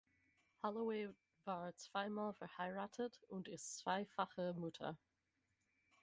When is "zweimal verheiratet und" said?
1.75-3.47